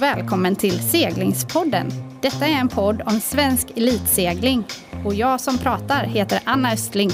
[0.00, 1.90] och välkommen till Seglingspodden.
[2.20, 4.64] Detta är en podd om svensk elitsegling
[5.04, 7.10] och jag som pratar heter Anna Östling.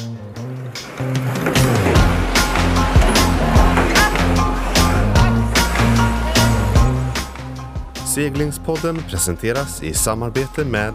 [8.14, 10.94] Seglingspodden presenteras i samarbete med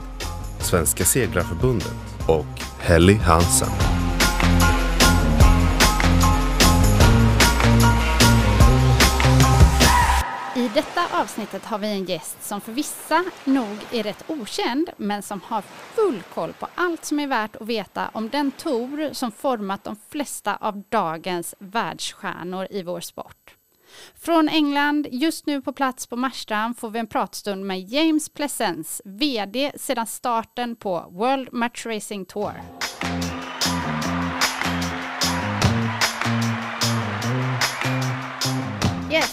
[0.59, 1.95] Svenska Seglarförbundet
[2.27, 2.45] och
[2.79, 4.00] Helly Hansen.
[10.73, 15.41] Detta avsnittet har vi en gäst som för vissa nog är rätt okänd men som
[15.41, 15.61] har
[15.95, 19.95] full koll på allt som är värt att veta om den tour som format de
[20.09, 23.55] flesta av dagens världsstjärnor i vår sport.
[24.15, 29.03] Från England, just nu på plats på Marstrand får vi en pratstund med James Pleasence,
[29.05, 32.53] VD sedan starten på World Match Racing Tour.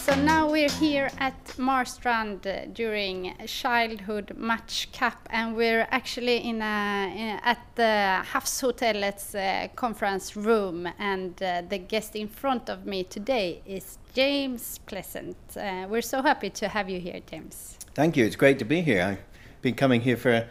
[0.08, 6.62] So now we're here at Marstrand uh, during Childhood Match Cup, and we're actually in,
[6.62, 12.86] a, in at the Havshotellet's uh, conference room, and uh, the guest in front of
[12.86, 15.58] me today is James Pleasance.
[15.58, 17.76] Uh, we're so happy to have you here, James.
[17.94, 18.24] Thank you.
[18.24, 19.02] It's great to be here.
[19.02, 20.48] I've been coming here for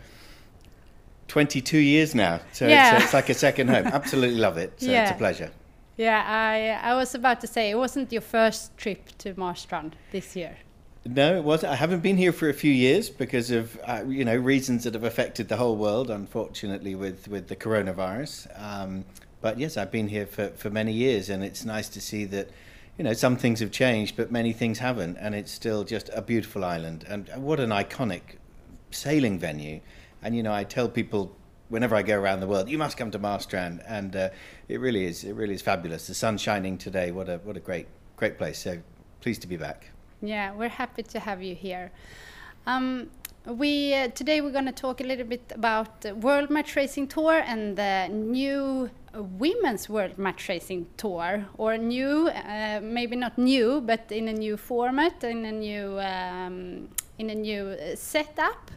[1.29, 2.97] 22 years now, so Yeah.
[2.97, 3.87] it's, it's like a second home.
[3.87, 4.79] Absolutely love it.
[4.79, 5.49] So it's a pleasure.
[5.97, 10.35] Yeah, I I was about to say it wasn't your first trip to Marstrand this
[10.35, 10.57] year.
[11.05, 11.71] No, it wasn't.
[11.73, 14.93] I haven't been here for a few years because of uh, you know reasons that
[14.93, 18.47] have affected the whole world, unfortunately, with with the coronavirus.
[18.61, 19.05] Um,
[19.41, 22.49] but yes, I've been here for for many years, and it's nice to see that.
[22.97, 26.21] You know, some things have changed, but many things haven't, and it's still just a
[26.21, 27.05] beautiful island.
[27.07, 28.39] And what an iconic
[28.89, 29.81] sailing venue!
[30.23, 31.35] And you know, I tell people
[31.69, 34.29] whenever I go around the world, you must come to Marstrand, and uh,
[34.67, 35.23] it really is.
[35.23, 36.07] It really is fabulous.
[36.07, 37.11] The sun's shining today.
[37.11, 38.59] What a what a great great place.
[38.59, 38.79] So
[39.21, 39.91] pleased to be back.
[40.21, 41.91] Yeah, we're happy to have you here.
[42.65, 43.09] Um,
[43.45, 47.07] we uh, today we're going to talk a little bit about the World Match Racing
[47.07, 53.81] Tour and the new Women's World Match Racing Tour, or new, uh, maybe not new,
[53.81, 58.71] but in a new format, in a new um, in a new uh, setup.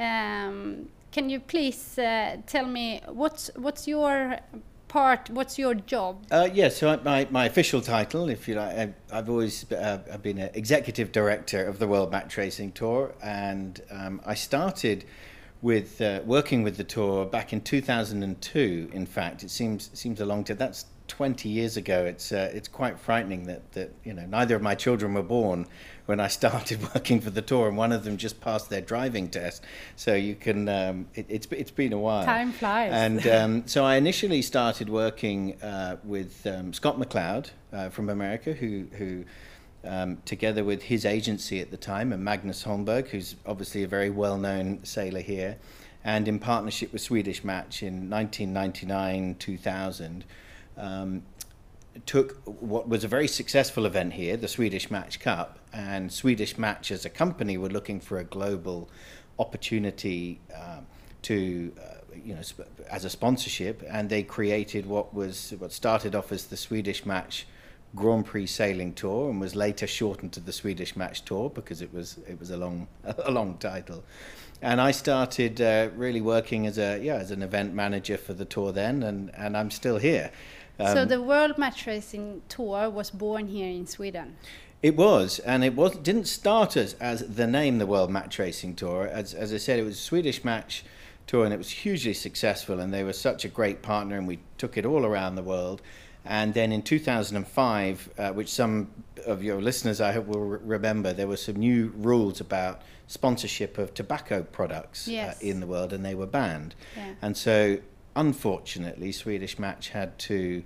[0.00, 4.38] Um, can you please uh, tell me what's what's your
[4.86, 5.28] part?
[5.30, 6.24] What's your job?
[6.30, 10.22] Uh, yeah, so my, my official title, if you like, I, I've always uh, I've
[10.22, 15.04] been an executive director of the World Match Racing Tour, and um, I started
[15.60, 18.90] with uh, working with the tour back in 2002.
[18.92, 20.56] In fact, it seems seems a long time.
[20.56, 22.04] That's 20 years ago.
[22.04, 25.66] It's uh, it's quite frightening that that you know neither of my children were born
[26.08, 29.28] when I started working for the tour, and one of them just passed their driving
[29.28, 29.62] test.
[29.94, 32.24] So you can um, it, it's it's been a while.
[32.24, 32.92] Time flies.
[32.92, 38.54] And um, so I initially started working uh, with um, Scott McLeod uh, from America,
[38.54, 39.24] who, who
[39.84, 44.08] um, together with his agency at the time, and Magnus Holmberg, who's obviously a very
[44.08, 45.58] well known sailor here,
[46.04, 50.24] and in partnership with Swedish Match in 1999 2000.
[52.06, 56.90] Took what was a very successful event here, the Swedish Match Cup, and Swedish Match
[56.90, 58.88] as a company were looking for a global
[59.38, 60.86] opportunity um,
[61.22, 66.14] to, uh, you know, sp- as a sponsorship, and they created what was what started
[66.14, 67.46] off as the Swedish Match
[67.94, 71.92] Grand Prix Sailing Tour, and was later shortened to the Swedish Match Tour because it
[71.92, 74.04] was it was a long a long title.
[74.60, 78.44] And I started uh, really working as a yeah as an event manager for the
[78.44, 80.30] tour then, and, and I'm still here.
[80.78, 84.36] So Um, the World Match Racing Tour was born here in Sweden.
[84.82, 88.76] It was, and it was didn't start as, as the name the World Match Racing
[88.76, 89.08] Tour.
[89.08, 90.84] As, as I said, it was a Swedish match
[91.26, 92.78] tour, and it was hugely successful.
[92.78, 95.82] And they were such a great partner, and we took it all around the world.
[96.24, 98.88] And then in 2005, uh, which some
[99.26, 103.78] of your listeners I hope will re- remember, there were some new rules about sponsorship
[103.78, 105.36] of tobacco products Yes.
[105.36, 106.74] uh, in the world, and they were banned.
[106.96, 107.14] Yeah.
[107.22, 107.78] And so,
[108.18, 110.62] unfortunately, Swedish Match had to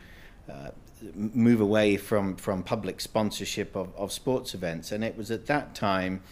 [0.50, 0.70] uh,
[1.14, 4.90] move away from, from public sponsorship of, of sports events.
[4.90, 6.22] And it was at that time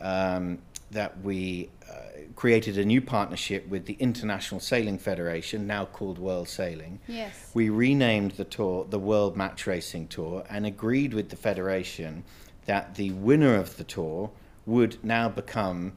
[0.00, 0.58] um,
[0.92, 1.94] that we uh,
[2.36, 7.00] created a new partnership with the International Sailing Federation, now called World Sailing.
[7.08, 7.50] Yes.
[7.54, 12.22] We renamed the tour the World Match Racing Tour and agreed with the federation
[12.66, 14.30] that the winner of the tour
[14.64, 15.94] would now become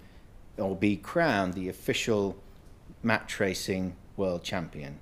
[0.57, 2.37] or be crowned the official
[3.03, 4.93] match racing world champion.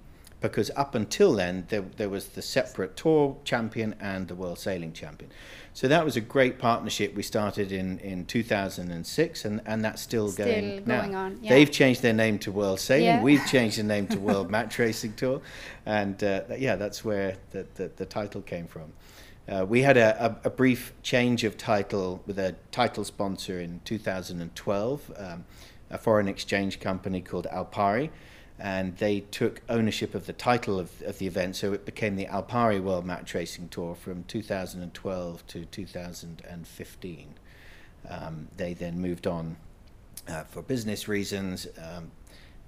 [0.41, 4.93] Because up until then, there, there was the separate tour champion and the world sailing
[4.93, 5.29] champion.
[5.73, 10.29] So that was a great partnership we started in, in 2006, and, and that's still,
[10.29, 11.01] Still going now.
[11.01, 11.49] on, yeah.
[11.49, 13.05] They've changed their name to World Sailing.
[13.05, 13.21] Yeah.
[13.21, 15.41] We've changed the name to World Match Racing Tour,
[15.85, 18.93] and uh, yeah, that's where the, the, the title came from.
[19.49, 23.81] Uh, we had a, a, a, brief change of title with a title sponsor in
[23.83, 25.43] 2012, um,
[25.89, 28.09] a foreign exchange company called Alpari,
[28.59, 32.25] and they took ownership of the title of, of the event, so it became the
[32.25, 37.33] Alpari World Match Racing Tour from 2012 to 2015.
[38.09, 39.55] Um, they then moved on
[40.27, 42.11] uh, for business reasons um,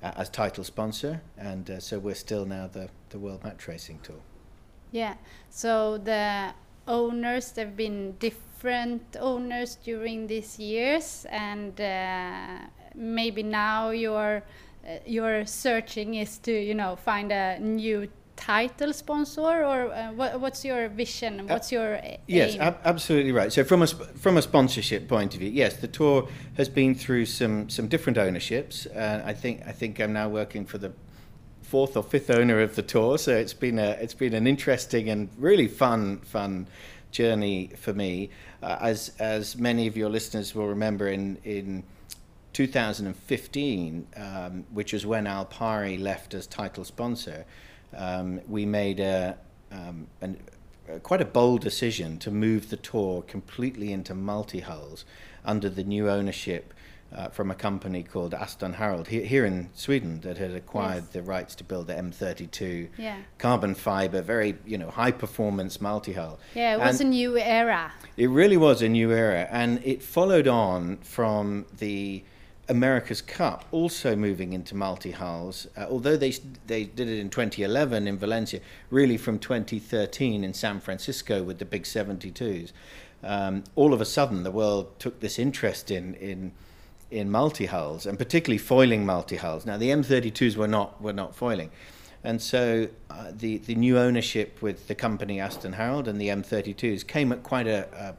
[0.01, 4.21] as title sponsor, and uh, so we're still now the, the World Match Racing Tour.
[4.91, 5.15] Yeah,
[5.49, 6.53] so the
[6.87, 12.59] owners, there have been different owners during these years, and uh,
[12.95, 14.41] maybe now your uh,
[15.05, 20.65] your searching is to you know find a new title sponsor or uh, what, what's
[20.65, 21.47] your vision?
[21.47, 22.17] What's your aim?
[22.27, 23.53] yes ab absolutely right.
[23.53, 27.25] So from a from a sponsorship point of view yes the tour has been through
[27.25, 30.91] some some different ownerships uh, i think i think i'm now working for the
[31.61, 35.09] fourth or fifth owner of the tour so it's been a it's been an interesting
[35.09, 36.67] and really fun fun
[37.11, 38.29] journey for me.
[38.63, 41.83] Uh, as as many of your listeners will remember in in
[42.53, 47.45] 2015, um, which was when Alpari left as title sponsor,
[47.95, 49.37] um, we made a,
[49.71, 50.37] um, an,
[50.89, 55.05] a, quite a bold decision to move the tour completely into multi hulls
[55.45, 56.73] under the new ownership
[57.13, 61.13] uh, from a company called Aston Harald here, here in Sweden that had acquired yes.
[61.13, 63.17] the rights to build the M32 yeah.
[63.37, 66.39] carbon fiber, very you know high performance multi hull.
[66.55, 67.91] Yeah, it was a new era.
[68.15, 72.23] It really was a new era, and it followed on from the
[72.71, 76.31] America's Cup also moving into multi hulls, uh, although they
[76.67, 81.65] they did it in 2011 in Valencia, really from 2013 in San Francisco with the
[81.65, 82.71] big 72s.
[83.23, 86.53] Um, all of a sudden, the world took this interest in in
[87.11, 89.65] in multi hulls and particularly foiling multi hulls.
[89.65, 91.71] Now the M32s were not were not foiling,
[92.23, 97.05] and so uh, the the new ownership with the company Aston Harald and the M32s
[97.05, 98.15] came at quite a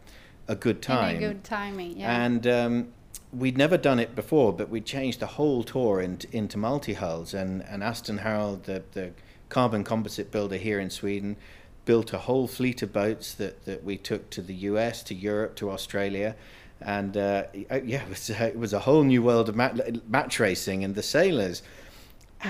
[0.48, 1.16] a, a good time.
[1.16, 2.22] A good timing, yeah.
[2.22, 2.88] And um,
[3.32, 7.32] we'd never done it before, but we changed the whole tour into, into multi hulls.
[7.34, 9.12] And, and Aston Harald, the, the
[9.48, 11.36] carbon composite builder here in Sweden,
[11.84, 15.56] built a whole fleet of boats that, that we took to the US, to Europe,
[15.56, 16.36] to Australia.
[16.80, 20.38] And uh, yeah, it was, a, it was a whole new world of mat, match
[20.38, 21.62] racing, and the sailors.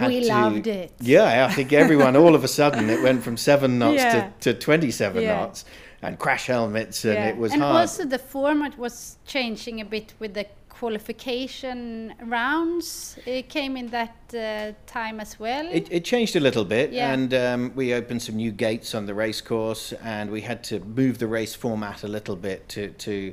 [0.00, 0.92] we to, loved it.
[1.00, 4.30] Yeah, I think everyone, all of a sudden, it went from seven knots yeah.
[4.40, 5.34] to, to 27 yeah.
[5.34, 5.64] knots
[6.02, 7.28] and crash helmets, and yeah.
[7.28, 7.70] it was and hard.
[7.70, 10.46] And also, the format was changing a bit with the
[10.82, 13.16] qualification rounds.
[13.24, 15.68] It came in that uh, time as well.
[15.70, 17.12] It, it, changed a little bit yeah.
[17.12, 20.80] and um, we opened some new gates on the race course and we had to
[20.80, 23.32] move the race format a little bit to, to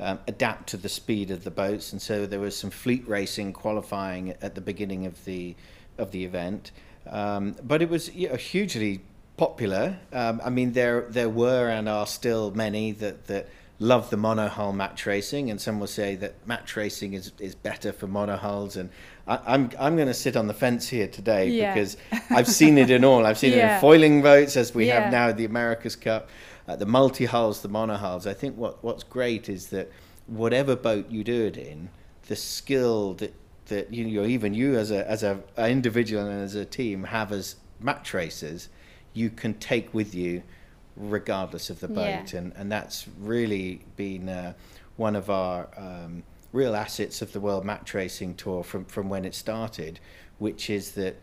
[0.00, 3.52] um, adapt to the speed of the boats and so there was some fleet racing
[3.52, 5.54] qualifying at the beginning of the
[5.98, 6.72] of the event.
[7.10, 9.02] Um, but it was you know, hugely
[9.36, 9.98] popular.
[10.14, 13.48] Um, I mean there there were and are still many that that
[13.78, 17.92] love the monohull match racing, and some will say that match racing is, is better
[17.92, 18.76] for monohulls.
[18.76, 18.90] And
[19.26, 21.74] I, am I'm, I'm going to sit on the fence here today yeah.
[21.74, 21.96] because
[22.30, 23.26] I've seen it in all.
[23.26, 23.72] I've seen yeah.
[23.72, 25.00] it in foiling boats, as we yeah.
[25.00, 26.30] have now the America's Cup,
[26.66, 28.26] uh, the multi hulls, the monohulls.
[28.26, 29.90] I think what what's great is that
[30.26, 31.90] whatever boat you do it in,
[32.28, 33.34] the skill that
[33.66, 37.04] that you know, even you as a as a, a individual and as a team
[37.04, 38.68] have as match racers,
[39.12, 40.42] you can take with you
[40.96, 42.38] regardless of the boat, yeah.
[42.38, 44.52] and and that's really been uh,
[44.96, 46.22] one of our um,
[46.52, 50.00] real assets of the World Match Racing Tour from from when it started,
[50.38, 51.16] which is that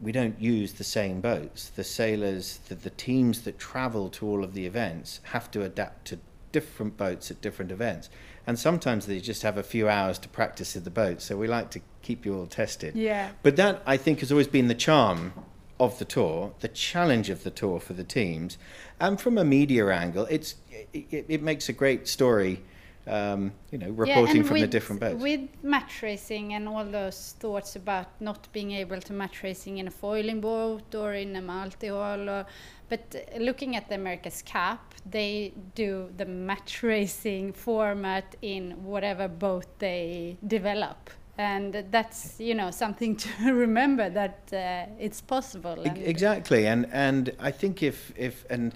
[0.00, 1.70] we don't use the same boats.
[1.70, 6.06] The sailors, the, the teams that travel to all of the events have to adapt
[6.06, 6.18] to
[6.52, 8.08] different boats at different events.
[8.46, 11.20] And sometimes they just have a few hours to practice in the boat.
[11.20, 12.94] So we like to keep you all tested.
[12.94, 13.30] Yeah.
[13.42, 15.32] But that, I think, has always been the charm
[15.80, 18.58] of the tour, the challenge of the tour for the teams,
[19.00, 20.56] and from a media angle, it's
[20.92, 22.62] it, it makes a great story.
[23.06, 25.22] Um, you know, reporting yeah, from with, the different boats.
[25.22, 29.88] With match racing and all those thoughts about not being able to match racing in
[29.88, 32.44] a foiling boat or in a multi-hull,
[32.90, 39.66] but looking at the America's Cup, they do the match racing format in whatever boat
[39.78, 46.66] they develop and that's you know something to remember that uh, it's possible and exactly.
[46.66, 48.74] And and i think if if and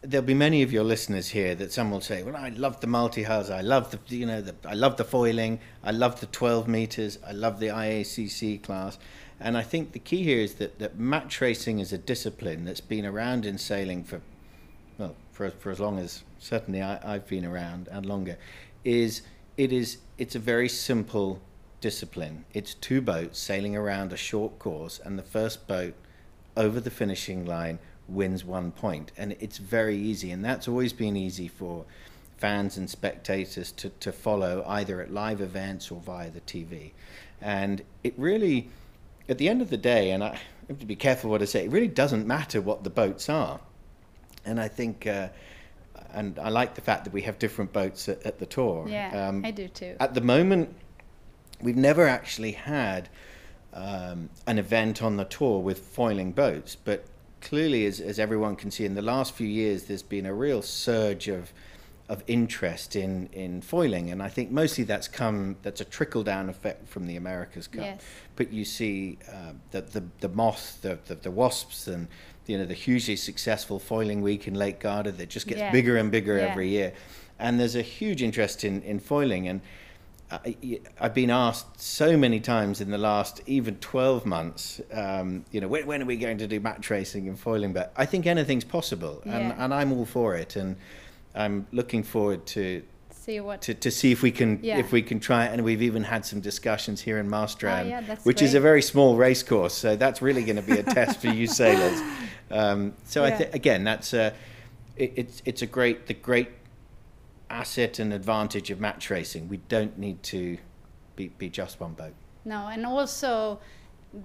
[0.00, 2.86] there'll be many of your listeners here that some will say well i love the
[2.86, 5.58] multi-hulls i love the you know the, i love the foiling.
[5.82, 7.18] I love the 12 meters.
[7.26, 8.98] I love the iacc class.
[9.40, 12.80] And i think the key here is that that match racing is a discipline that's
[12.80, 14.20] been around in sailing for
[14.98, 18.36] well for, for as long as certainly I, i've been around and longer
[18.84, 19.22] is
[19.56, 21.40] it is it's a very simple
[21.84, 22.46] discipline.
[22.54, 25.92] It's two boats sailing around a short course, and the first boat
[26.56, 29.12] over the finishing line wins one point.
[29.18, 31.84] and it's very easy, and that's always been easy for
[32.38, 36.92] fans and spectators to, to follow either at live events or via the TV.
[37.42, 38.70] And it really,
[39.28, 40.38] at the end of the day, and I
[40.68, 43.60] have to be careful what I say, it really doesn't matter what the boats are.
[44.46, 45.28] And I think, uh,
[46.14, 48.86] and I like the fact that we have different boats at, at the tour.
[48.88, 49.96] Yeah, um, I do too.
[50.00, 50.74] At the moment,
[51.62, 53.08] we've never actually had
[53.72, 57.04] um, an event on the tour with foiling boats, but
[57.40, 60.62] clearly, as, as everyone can see, in the last few years, there's been a real
[60.62, 61.52] surge of
[62.06, 66.50] of interest in, in foiling, and I think mostly that's come that's a trickle down
[66.50, 67.82] effect from the America's Cup.
[67.82, 68.02] Yes.
[68.36, 72.08] But you see uh, the, the the moth, the, the, the wasps, and
[72.46, 75.72] you know the hugely successful foiling week in Lake Garda that just gets yeah.
[75.72, 76.44] bigger and bigger yeah.
[76.44, 76.92] every year,
[77.38, 79.60] and there's a huge interest in in foiling and.
[80.30, 80.56] I,
[80.96, 85.68] have been asked so many times in the last even 12 months, um, you know,
[85.68, 87.72] when, when, are we going to do match racing and foiling?
[87.72, 89.38] But I think anything's possible, yeah.
[89.38, 90.56] and, and I'm all for it.
[90.56, 90.76] And
[91.34, 94.78] I'm looking forward to see what to, to see if we can yeah.
[94.78, 95.52] if we can try it.
[95.52, 98.46] And we've even had some discussions here in Marstrand, oh, yeah, which great.
[98.46, 99.74] is a very small race course.
[99.74, 102.00] So that's really going to be a test for you sailors.
[102.50, 103.24] Um, so.
[103.24, 104.32] I think again, that's a
[104.96, 106.48] it, it's it's a great the great
[107.50, 109.48] asset and advantage of match racing.
[109.48, 110.58] We don't need to
[111.16, 112.14] be be just one boat.
[112.44, 113.60] No, and also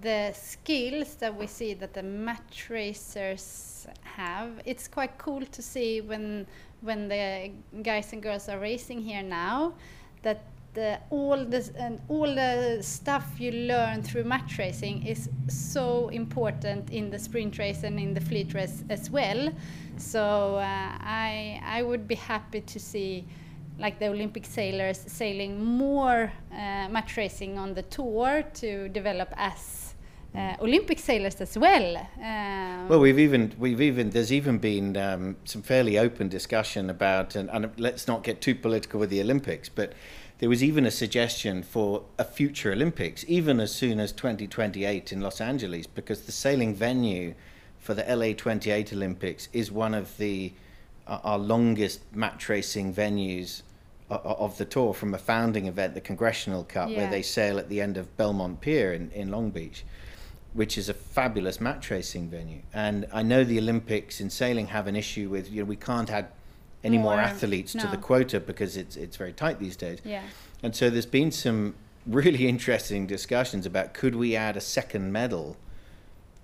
[0.01, 4.61] the skills that we see that the match racers have.
[4.65, 6.47] It's quite cool to see when
[6.81, 9.73] when the guys and girls are racing here now
[10.21, 16.09] that the, all this and all the stuff you learn through match racing is so
[16.09, 19.51] important in the sprint race and in the fleet race as well.
[19.97, 23.25] So uh, I I would be happy to see
[23.79, 29.95] like the Olympic sailors sailing more uh, match racing on the tour to develop as
[30.35, 31.97] uh, Olympic sailors as well.
[32.21, 37.35] Um, well, we've even we've even there's even been um, some fairly open discussion about
[37.35, 39.93] and, and, let's not get too political with the Olympics, but
[40.39, 45.21] there was even a suggestion for a future Olympics, even as soon as 2028 in
[45.21, 47.35] Los Angeles, because the sailing venue
[47.77, 50.53] for the LA 28 Olympics is one of the
[51.07, 53.61] uh, our longest match racing venues
[54.09, 56.97] of the tour from a founding event, the Congressional Cup, yeah.
[56.97, 59.83] where they sail at the end of Belmont Pier in, in Long Beach
[60.53, 62.61] which is a fabulous match racing venue.
[62.73, 66.09] And I know the Olympics in sailing have an issue with you know we can't
[66.09, 66.29] add
[66.83, 67.83] any more, more athletes no.
[67.83, 69.99] to the quota because it's it's very tight these days.
[70.03, 70.23] Yeah.
[70.63, 75.57] And so there's been some really interesting discussions about could we add a second medal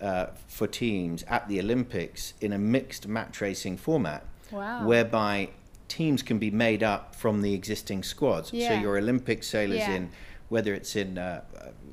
[0.02, 4.86] uh, for teams at the Olympics in a mixed match racing format, wow.
[4.86, 5.50] whereby
[5.88, 8.52] teams can be made up from the existing squads.
[8.52, 8.70] Yeah.
[8.70, 9.92] So your Olympic sailors yeah.
[9.92, 10.12] in
[10.50, 11.42] whether it's in uh,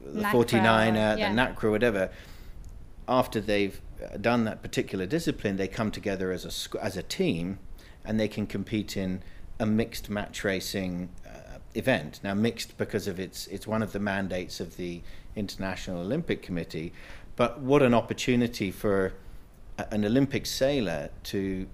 [0.05, 1.33] the NACRA, 49er, yeah.
[1.33, 2.11] the NACRA, whatever,
[3.09, 3.81] after they've
[4.21, 7.59] done that particular discipline, they come together as a, as a team
[8.04, 9.23] and they can compete in
[9.59, 12.21] a mixed match racing uh, event.
[12.23, 15.02] Now, mixed because of its, it's one of the mandates of the
[15.37, 16.92] International Olympic Committee,
[17.37, 19.14] but what an opportunity for
[19.78, 21.66] a, an Olympic sailor to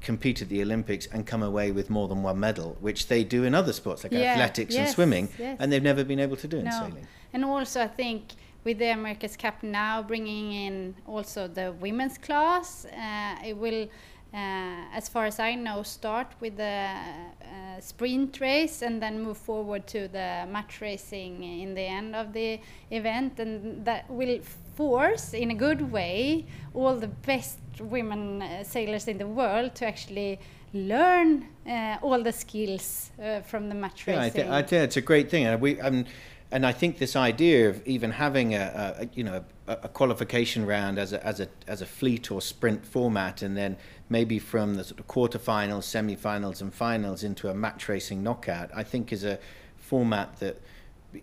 [0.00, 3.44] compete at the Olympics and come away with more than one medal, which they do
[3.44, 4.32] in other sports like yeah.
[4.32, 4.86] athletics yes.
[4.86, 5.56] and swimming, yes.
[5.60, 7.06] and they've never been able to do in sailing.
[7.32, 8.32] And also, I think
[8.64, 13.88] with the America's Cup now bringing in also the women's class, uh, it will.
[14.32, 16.94] Uh, as far as I know, start with the
[17.42, 22.32] uh, sprint race and then move forward to the match racing in the end of
[22.32, 22.60] the
[22.90, 24.38] event, and that will
[24.76, 29.86] force, in a good way, all the best women uh, sailors in the world to
[29.86, 30.38] actually
[30.72, 34.42] learn uh, all the skills uh, from the match yeah, racing.
[34.42, 36.04] I, th- I think it's a great thing, and we um,
[36.52, 40.66] and I think this idea of even having a, a you know a, a, qualification
[40.66, 43.76] round as a as a as a fleet or sprint format, and then
[44.10, 48.82] maybe from the sort of quarterfinals, semi-finals, and finals into a match racing knockout, I
[48.82, 49.38] think is a
[49.78, 50.60] format that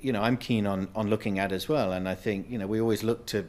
[0.01, 1.91] you know I'm keen on on looking at as well.
[1.91, 3.45] And I think you know we always look to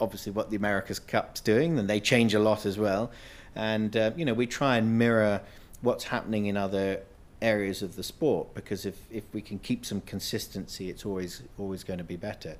[0.00, 3.12] obviously what the America's Cup's doing, and they change a lot as well.
[3.54, 5.42] And uh, you know we try and mirror
[5.82, 7.02] what's happening in other
[7.40, 11.84] areas of the sport because if, if we can keep some consistency it's always always
[11.84, 12.56] going to be better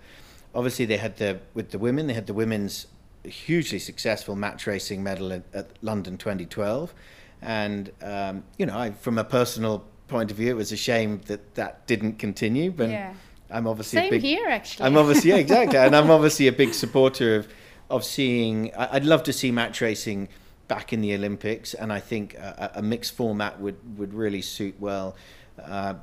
[0.54, 2.86] obviously they had the with the women they had the women's
[3.24, 6.94] hugely successful match racing medal at, at London 2012
[7.42, 11.20] and um, you know I, from a personal point of view it was a shame
[11.26, 13.14] that that didn't continue but yeah.
[13.50, 16.52] I'm obviously Same a big, here actually I'm obviously yeah exactly and I'm obviously a
[16.52, 17.48] big supporter of
[17.90, 20.28] of seeing I'd love to see match racing
[20.68, 24.76] back in the Olympics, and I think a, a mixed format would, would really suit
[24.78, 25.16] well.
[25.62, 25.94] Uh,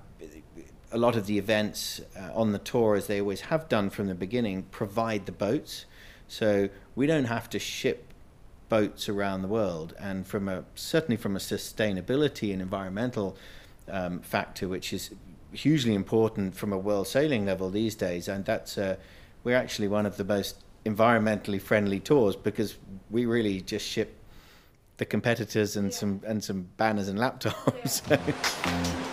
[0.91, 4.07] a lot of the events uh, on the tour, as they always have done from
[4.07, 5.85] the beginning, provide the boats.
[6.27, 8.13] So we don't have to ship
[8.69, 13.37] boats around the world, and from a certainly from a sustainability and environmental
[13.89, 15.11] um, factor, which is
[15.51, 18.95] hugely important from a world sailing level these days, and that's uh,
[19.43, 22.77] we're actually one of the most environmentally friendly tours because
[23.09, 24.15] we really just ship
[24.97, 25.97] the competitors and yeah.
[25.97, 28.01] some and some banners and laptops.
[28.09, 29.01] Yeah.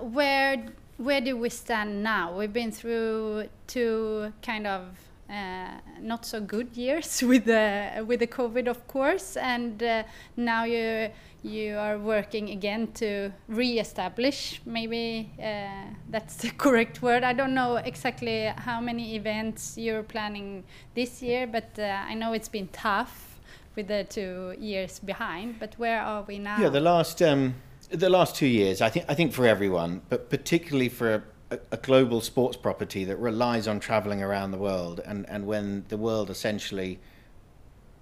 [0.00, 0.66] where
[0.98, 2.36] where do we stand now?
[2.36, 4.82] We've been through two kind of
[5.30, 5.68] uh,
[6.00, 10.02] not so good years with the with the COVID, of course, and uh,
[10.36, 11.10] now you
[11.42, 14.60] you are working again to re-establish.
[14.66, 17.22] Maybe uh, that's the correct word.
[17.22, 20.64] I don't know exactly how many events you're planning
[20.94, 23.38] this year, but uh, I know it's been tough
[23.76, 25.60] with the two years behind.
[25.60, 26.60] But where are we now?
[26.60, 27.22] Yeah, the last.
[27.22, 27.54] Um
[27.90, 31.76] the last two years, I think, I think for everyone, but particularly for a, a
[31.76, 36.30] global sports property that relies on traveling around the world, and, and when the world
[36.30, 36.98] essentially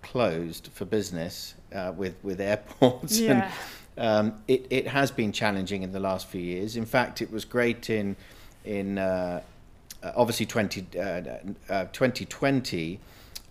[0.03, 3.51] closed for business uh, with with airports, yeah.
[3.97, 6.77] and, um, it it has been challenging in the last few years.
[6.77, 8.17] In fact, it was great in
[8.65, 9.41] in uh,
[10.15, 11.01] obviously 20, uh,
[11.69, 13.01] uh 2020,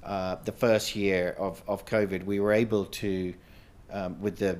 [0.03, 3.33] uh, the first year of, of COVID, we were able to,
[3.91, 4.59] um, with the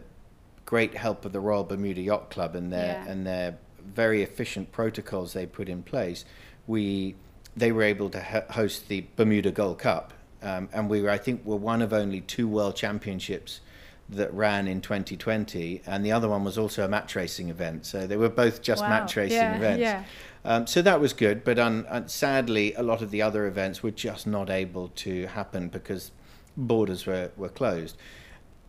[0.66, 3.12] great help of the Royal Bermuda Yacht Club and their yeah.
[3.12, 6.26] and their very efficient protocols they put in place,
[6.68, 7.16] we
[7.56, 11.46] they were able to host the Bermuda Gold Cup, um, and we were I think
[11.46, 13.62] were one of only two World Championships
[14.08, 17.86] that ran in 2020, and the other one was also a match racing event.
[17.88, 18.90] So they were both just wow.
[18.90, 19.82] match racing yeah, events.
[19.82, 20.04] Yeah.
[20.44, 23.82] Um, so that was good, but un, un, sadly, a lot of the other events
[23.82, 26.12] were just not able to happen because
[26.56, 27.98] borders were, were closed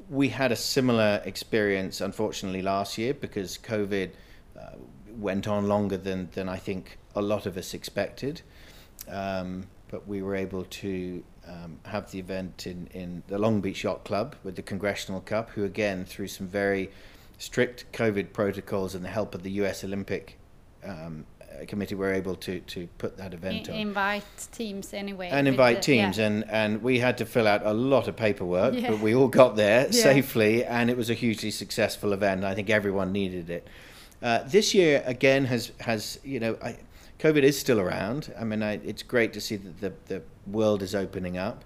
[0.09, 4.11] we had a similar experience, unfortunately, last year because COVID
[4.59, 4.71] uh,
[5.17, 8.43] went on longer than, than I think a lot of us expected.
[9.09, 13.85] Um, but we were able to um, have the event in, in the Long Beach
[13.85, 16.91] Yacht Club with the Congressional Cup, who, again, through some very
[17.39, 20.39] strict COVID protocols and the help of the US Olympic
[20.85, 21.25] um,
[21.67, 23.79] committee were able to to put that event I, on.
[23.79, 25.29] Invite teams anyway.
[25.31, 26.27] And invite the, teams, yeah.
[26.27, 28.91] and and we had to fill out a lot of paperwork, yeah.
[28.91, 30.03] but we all got there yeah.
[30.03, 32.45] safely, and it was a hugely successful event.
[32.45, 33.67] I think everyone needed it.
[34.23, 36.77] Uh, this year again has has you know I,
[37.19, 38.33] COVID is still around.
[38.39, 41.65] I mean, I, it's great to see that the the world is opening up.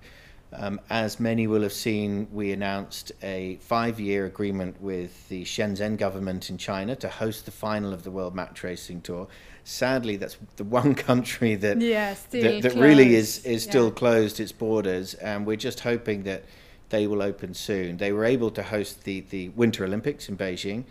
[0.53, 5.96] Um, as many will have seen, we announced a five year agreement with the Shenzhen
[5.96, 9.29] government in China to host the final of the World Match Racing Tour
[9.64, 13.94] sadly, that's the one country that yeah, that, that really is is still yeah.
[13.94, 16.44] closed its borders, and we're just hoping that
[16.90, 17.96] they will open soon.
[17.96, 20.85] They were able to host the the Winter Olympics in Beijing,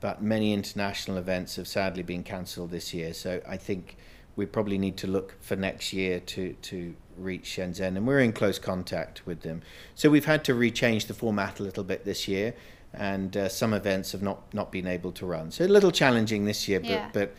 [0.00, 3.14] but many international events have sadly been cancelled this year.
[3.14, 3.96] So I think
[4.36, 8.32] we probably need to look for next year to to reach Shenzhen, and we're in
[8.32, 9.62] close contact with them.
[9.94, 12.54] So we've had to rechange the format a little bit this year,
[12.92, 15.50] and uh, some events have not not been able to run.
[15.50, 17.10] So a little challenging this year, but yeah.
[17.12, 17.34] but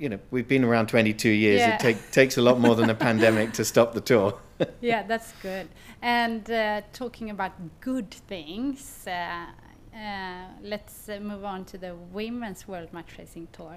[0.00, 1.60] you know, we've been around 22 years.
[1.60, 1.74] Yeah.
[1.74, 4.38] It take, takes a lot more than a pandemic to stop the tour.
[4.80, 5.68] yeah, that's good.
[6.00, 9.46] And uh, talking about good things, uh,
[9.94, 13.76] uh, let's uh, move on to the Women's World Match Racing Tour.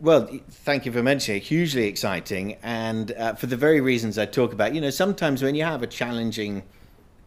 [0.00, 1.44] Well, thank you for mentioning it.
[1.44, 4.72] Hugely exciting, and uh, for the very reasons I talk about.
[4.72, 6.62] You know, sometimes when you have a challenging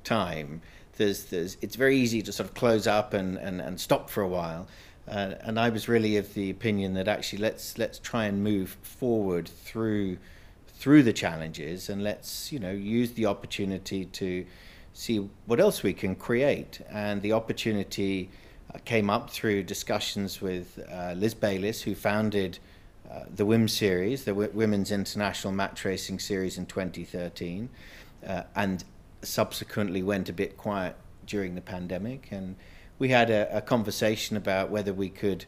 [0.06, 0.62] time,
[0.96, 4.22] there's, there's, it's very easy to sort of close up and, and, and stop for
[4.22, 4.70] a while.
[5.08, 8.78] Uh, and I was really of the opinion that actually let's let's try and move
[8.82, 10.18] forward through
[10.68, 14.46] through the challenges and let's you know use the opportunity to
[14.94, 16.82] see what else we can create.
[16.90, 18.30] And the opportunity
[18.74, 22.60] uh, came up through discussions with uh, Liz Baylis, who founded
[23.10, 27.70] uh, the WIM series, the w- Women's International Match Racing Series in 2013,
[28.26, 28.84] uh, and
[29.22, 32.56] subsequently went a bit quiet during the pandemic and
[33.02, 35.44] we had a, a conversation about whether we could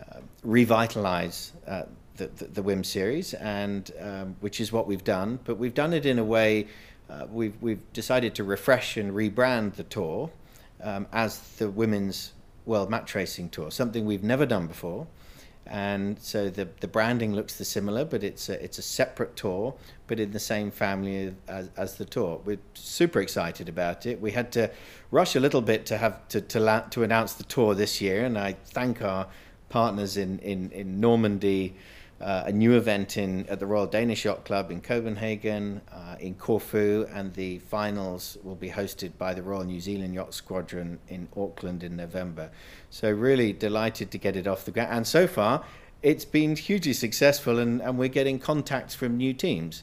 [0.00, 1.82] uh, revitalize uh,
[2.16, 5.38] the, the, the, WIM series, and um, which is what we've done.
[5.44, 6.68] But we've done it in a way
[7.10, 10.30] uh, we've we've decided to refresh and rebrand the tour
[10.82, 12.32] um, as the Women's
[12.64, 15.06] World Match Racing Tour, something we've never done before.
[15.70, 19.74] And so the the branding looks the similar, but it's a, it's a separate tour,
[20.08, 22.40] but in the same family as, as the tour.
[22.44, 24.20] We're super excited about it.
[24.20, 24.72] We had to
[25.12, 28.24] rush a little bit to have to to, la- to announce the tour this year,
[28.24, 29.28] and I thank our
[29.68, 31.76] partners in in, in Normandy.
[32.20, 36.34] Uh, a new event in at the Royal Danish Yacht Club in Copenhagen, uh, in
[36.34, 41.28] Corfu, and the finals will be hosted by the Royal New Zealand Yacht Squadron in
[41.36, 42.50] Auckland in November.
[42.90, 45.64] So really delighted to get it off the ground, and so far
[46.02, 49.82] it's been hugely successful, and, and we're getting contacts from new teams,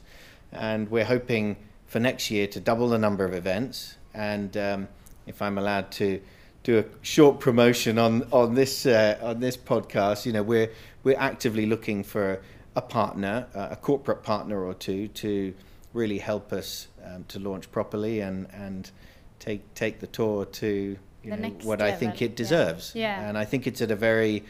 [0.52, 4.88] and we're hoping for next year to double the number of events, and um,
[5.26, 6.22] if I'm allowed to
[6.68, 10.26] do a short promotion on on this uh, on this podcast.
[10.26, 10.70] You know, we're
[11.04, 12.42] we're actively looking for
[12.76, 15.54] a partner, uh, a corporate partner or two, to
[15.94, 18.92] really help us um, to launch properly and and
[19.40, 21.86] take take the tour to you know, what level.
[21.86, 22.92] I think it deserves.
[22.94, 23.22] Yeah.
[23.22, 23.30] yeah.
[23.30, 24.44] And I think it's at a very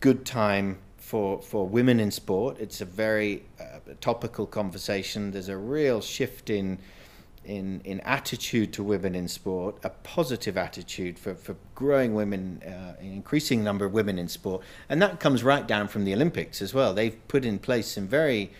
[0.00, 2.56] good time for for women in sport.
[2.58, 5.30] It's a very uh, topical conversation.
[5.30, 6.78] There's a real shift in
[7.46, 13.00] in, in attitude to women in sport, a positive attitude for, for growing women, uh,
[13.00, 14.62] an increasing number of women in sport.
[14.88, 16.92] And that comes right down from the Olympics as well.
[16.92, 18.50] They've put in place some very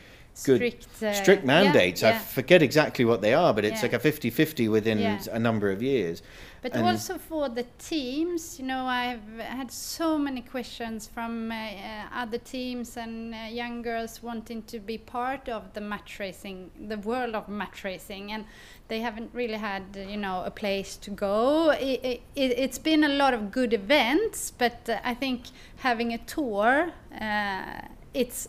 [0.45, 2.03] good strict, uh, strict mandates.
[2.03, 2.17] Yeah, yeah.
[2.17, 3.83] I forget exactly what they are, but it's yeah.
[3.83, 4.99] like a 50 50 within
[5.33, 6.23] a number of years.
[6.63, 11.55] But and also for the teams, you know, I've had so many questions from uh,
[11.55, 16.73] uh, other teams and uh, young girls wanting to be part of the match racing,
[16.89, 18.47] the world of match racing, and
[18.89, 21.71] they haven't really had, you know, a place to go.
[21.71, 25.45] It, it, has been a lot of good events, but uh, I think
[25.77, 27.81] having a tour, uh,
[28.13, 28.49] it's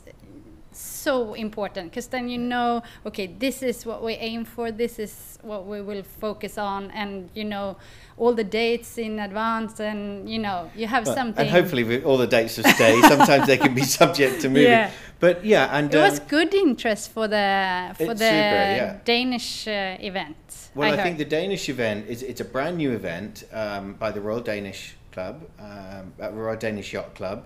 [0.77, 5.39] so important because then you know okay this is what we aim for this is
[5.41, 7.75] what we will focus on and you know
[8.17, 12.27] all the dates in advance and you know you have something and hopefully all the
[12.27, 14.91] dates will stay sometimes they can be subject to moving yeah.
[15.19, 18.99] but yeah and it um, was good interest for the for the super, yeah.
[19.05, 22.91] danish uh, event well i, I think the danish event is it's a brand new
[22.91, 27.45] event um, by the royal danish club um, royal danish yacht club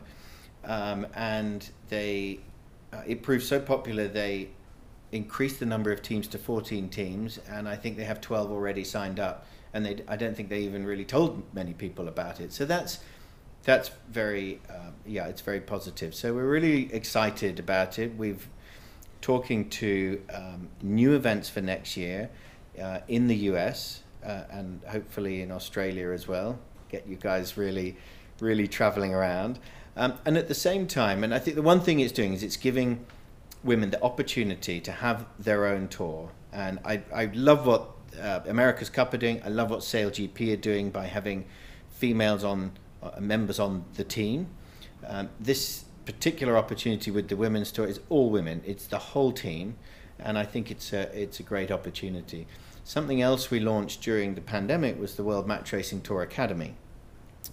[0.63, 2.39] um, and they
[2.93, 4.49] uh, it proved so popular they
[5.11, 8.83] increased the number of teams to 14 teams, and I think they have 12 already
[8.83, 9.45] signed up.
[9.73, 12.51] And they, I don't think they even really told many people about it.
[12.51, 12.99] So that's
[13.63, 16.13] that's very uh, yeah, it's very positive.
[16.15, 18.15] So we're really excited about it.
[18.17, 18.47] We've
[19.21, 22.29] talking to um, new events for next year
[22.81, 26.59] uh, in the US uh, and hopefully in Australia as well.
[26.89, 27.95] Get you guys really
[28.39, 29.59] really traveling around.
[29.95, 32.43] Um, and at the same time, and I think the one thing it's doing is
[32.43, 33.05] it's giving
[33.63, 36.31] women the opportunity to have their own tour.
[36.53, 39.41] And I, I love what uh, America's Cup are doing.
[39.45, 41.45] I love what Sail GP are doing by having
[41.89, 42.71] females on
[43.03, 44.47] uh, members on the team.
[45.05, 48.61] Um, this particular opportunity with the women's tour is all women.
[48.65, 49.75] It's the whole team,
[50.19, 52.47] and I think it's a it's a great opportunity.
[52.83, 56.75] Something else we launched during the pandemic was the World Match Racing Tour Academy,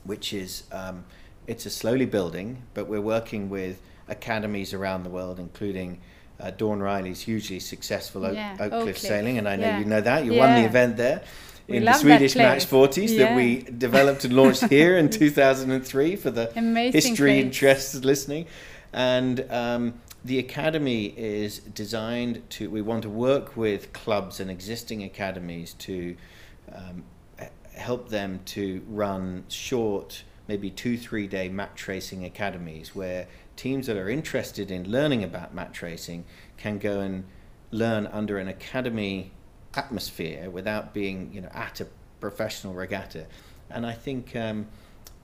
[0.04, 1.04] which is um,
[1.48, 6.00] it's a slowly building, but we're working with academies around the world, including
[6.38, 9.78] uh, Dawn Riley's hugely successful Oak, yeah, Oak, Cliff, Sailing, and I know yeah.
[9.78, 10.24] you know that.
[10.24, 10.40] You yeah.
[10.40, 11.22] won the event there
[11.66, 16.56] in the Swedish Match 40s that we developed and launched here in 2003 for the
[16.56, 17.44] Amazing history place.
[17.44, 18.46] interested listening.
[18.92, 25.02] And um, the academy is designed to, we want to work with clubs and existing
[25.02, 26.16] academies to
[26.72, 27.04] um,
[27.74, 33.96] help them to run short maybe two, three day match racing academies where teams that
[33.96, 36.24] are interested in learning about match racing
[36.56, 37.24] can go and
[37.70, 39.30] learn under an academy
[39.74, 41.86] atmosphere without being, you know, at a
[42.20, 43.26] professional regatta.
[43.70, 44.66] And I think um,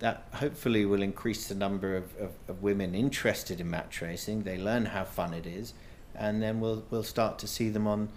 [0.00, 4.42] that hopefully will increase the number of, of, of, women interested in match racing.
[4.42, 5.72] They learn how fun it is,
[6.14, 8.10] and then we'll we'll start to see them on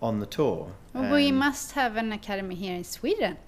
[0.00, 0.72] on the tour.
[0.94, 3.38] Well, we must have an academy here in Sweden.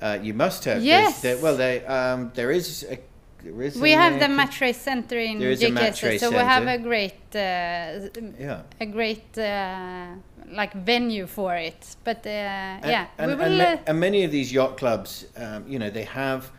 [0.00, 0.82] Uh, you must have.
[0.82, 1.20] Yes.
[1.20, 2.86] There, well, there, um, there is.
[2.88, 2.98] A,
[3.42, 7.20] there is we have the match race center in GKS, so we have a great,
[7.34, 8.08] uh,
[8.38, 8.62] yeah.
[8.78, 10.08] a great uh,
[10.52, 11.96] like venue for it.
[12.04, 13.60] But uh, and, yeah, and, we will.
[13.60, 16.50] And, and, many of these yacht clubs, um, you know, they have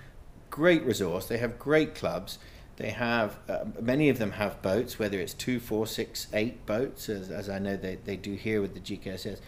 [0.49, 1.27] great resource.
[1.27, 2.39] They have great clubs.
[2.77, 7.09] They have uh, many of them have boats, whether it's two, four, six, eight boats,
[7.09, 9.39] as, as I know they, they do here with the GKSS.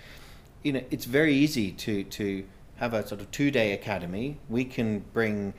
[0.61, 2.45] You know, it's very easy to to
[2.77, 4.37] have a sort of two day academy.
[4.49, 5.53] We can bring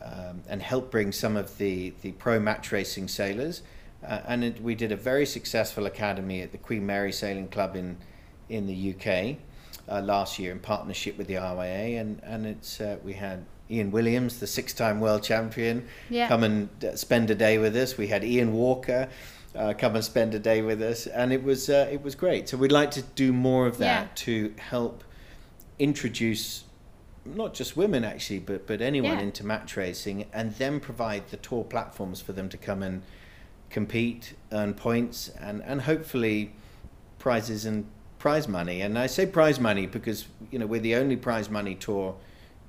[0.00, 3.62] um, and help bring some of the, the pro match racing sailors.
[4.06, 7.74] Uh, and it, we did a very successful academy at the Queen Mary Sailing Club
[7.74, 7.96] in,
[8.48, 9.36] in the UK
[9.88, 12.00] uh, last year in partnership with the RYA.
[12.00, 16.28] And, and it's, uh, we had Ian Williams, the six time world champion, yeah.
[16.28, 17.98] come and uh, spend a day with us.
[17.98, 19.08] We had Ian Walker.
[19.56, 22.48] Uh, come and spend a day with us, and it was uh, it was great.
[22.48, 24.08] So we'd like to do more of that yeah.
[24.14, 25.02] to help
[25.78, 26.64] introduce
[27.24, 29.24] not just women actually, but but anyone yeah.
[29.24, 33.02] into match racing, and then provide the tour platforms for them to come and
[33.70, 36.54] compete, earn points, and, and hopefully
[37.18, 37.86] prizes and
[38.18, 38.80] prize money.
[38.80, 42.16] And I say prize money because you know we're the only prize money tour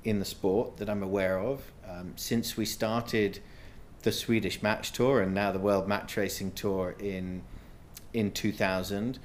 [0.04, 1.72] in the sport that I'm aware of.
[1.88, 3.40] Um, since we started
[4.02, 7.42] the Swedish Match Tour and now the World Match Racing Tour in
[8.12, 9.18] in 2000,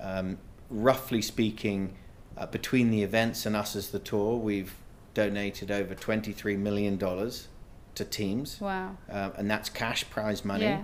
[0.00, 1.96] um, roughly speaking,
[2.36, 4.74] uh, between the events and us as the tour, we've
[5.14, 7.48] donated over 23 million dollars
[7.94, 8.60] to teams.
[8.60, 8.96] Wow.
[9.10, 10.64] Uh, and that's cash prize money.
[10.64, 10.82] Yeah.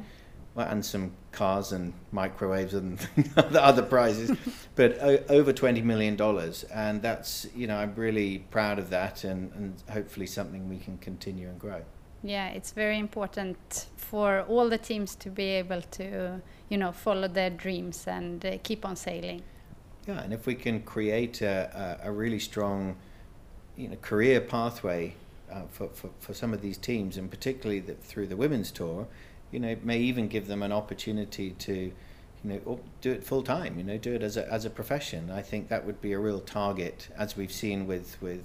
[0.55, 2.99] Well, and some cars and microwaves and
[3.35, 4.37] the other prizes,
[4.75, 9.23] but o- over twenty million dollars, and that's you know I'm really proud of that,
[9.23, 11.83] and, and hopefully something we can continue and grow.
[12.25, 17.29] Yeah, it's very important for all the teams to be able to, you know, follow
[17.29, 19.43] their dreams and uh, keep on sailing.
[20.09, 22.97] Yeah, and if we can create a, a, a really strong,
[23.77, 25.15] you know, career pathway
[25.53, 29.07] uh, for, for, for some of these teams, and particularly the, through the women's tour,
[29.53, 31.93] you know, it may even give them an opportunity to, you
[32.43, 33.77] know, or do it full time.
[33.77, 35.31] You know, do it as a as a profession.
[35.31, 38.45] I think that would be a real target, as we've seen with with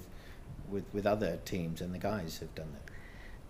[0.70, 2.93] with, with other teams, and the guys have done that.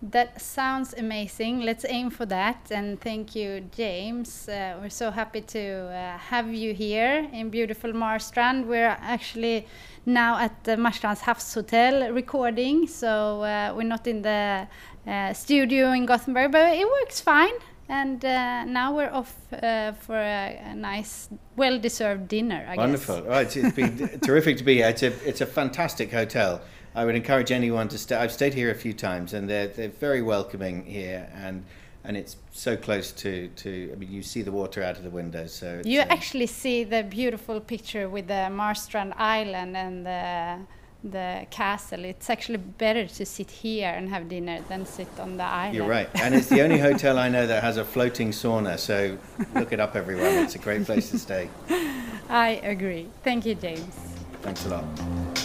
[0.01, 1.61] That sounds amazing.
[1.61, 2.69] Let's aim for that.
[2.69, 4.47] And thank you, James.
[4.47, 8.65] Uh, we're so happy to uh, have you here in beautiful Marstrand.
[8.67, 9.67] We're actually
[10.05, 14.67] now at the Marstrands Havshotel recording, so uh, we're not in the
[15.07, 17.53] uh, studio in Gothenburg, but it works fine.
[17.87, 22.65] And uh, now we're off uh, for a, a nice, well-deserved dinner.
[22.67, 23.21] I Wonderful.
[23.21, 23.55] guess.
[23.55, 24.89] It's, it's been terrific to be here.
[24.89, 26.61] It's a it's a fantastic hotel.
[26.95, 28.15] I would encourage anyone to stay.
[28.15, 31.65] I've stayed here a few times, and they're they're very welcoming here, and
[32.05, 33.91] and it's so close to to.
[33.91, 36.47] I mean, you see the water out of the window, so it's, You uh, actually
[36.47, 40.59] see the beautiful picture with the Marstrand Island and the
[41.03, 42.05] the castle.
[42.05, 45.75] It's actually better to sit here and have dinner than sit on the island.
[45.75, 48.79] You're right, and it's the only hotel I know that has a floating sauna.
[48.79, 49.17] So
[49.53, 50.43] look it up, everyone.
[50.45, 51.49] It's a great place to stay.
[52.29, 53.07] I agree.
[53.23, 53.95] Thank you, James.
[54.41, 55.44] Thanks a lot.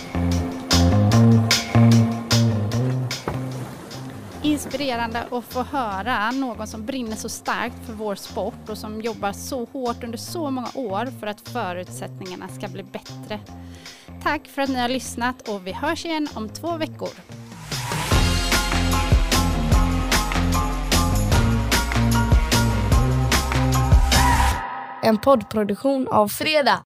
[4.42, 9.32] Inspirerande att få höra någon som brinner så starkt för vår sport och som jobbar
[9.32, 13.40] så hårt under så många år för att förutsättningarna ska bli bättre.
[14.22, 17.08] Tack för att ni har lyssnat och vi hörs igen om två veckor.
[25.02, 26.78] En poddproduktion av Fredag.